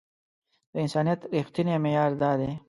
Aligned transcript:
د 0.71 0.73
انسانيت 0.83 1.19
رښتينی 1.35 1.75
معيار 1.83 2.11
دا 2.21 2.31
دی. 2.39 2.51